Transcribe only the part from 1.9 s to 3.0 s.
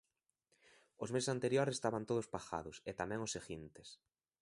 todos pagados, e